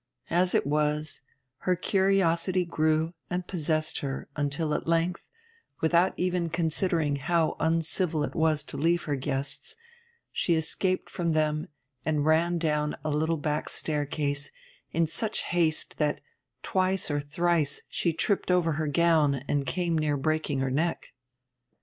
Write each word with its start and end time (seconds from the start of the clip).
As 0.31 0.55
it 0.55 0.65
was, 0.65 1.21
her 1.59 1.75
curiosity 1.75 2.65
grew 2.65 3.13
and 3.29 3.45
possessed 3.45 3.99
her 3.99 4.27
until 4.35 4.73
at 4.73 4.87
length, 4.87 5.21
without 5.79 6.15
even 6.17 6.49
considering 6.49 7.17
how 7.17 7.55
uncivil 7.59 8.23
it 8.23 8.33
was 8.33 8.63
to 8.63 8.77
leave 8.77 9.03
her 9.03 9.15
guests, 9.15 9.75
she 10.31 10.55
escaped 10.55 11.07
from 11.07 11.33
them 11.33 11.67
and 12.03 12.25
ran 12.25 12.57
down 12.57 12.97
a 13.03 13.11
little 13.11 13.37
back 13.37 13.69
staircase, 13.69 14.51
in 14.91 15.05
such 15.05 15.43
haste 15.43 15.99
that 15.99 16.19
twice 16.63 17.11
or 17.11 17.19
thrice 17.21 17.83
she 17.87 18.11
tripped 18.11 18.49
over 18.49 18.71
her 18.71 18.87
gown 18.87 19.43
and 19.47 19.67
came 19.67 19.95
near 19.95 20.17
breaking 20.17 20.61
her 20.61 20.71
neck. 20.71 21.13